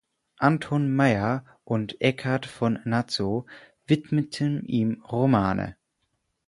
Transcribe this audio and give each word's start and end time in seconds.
Anton 0.39 0.89
Mayer 0.91 1.45
und 1.63 2.01
Eckart 2.01 2.47
von 2.47 2.79
Naso 2.85 3.45
widmeten 3.85 4.65
ihm 4.65 4.99
Romane. 5.03 5.75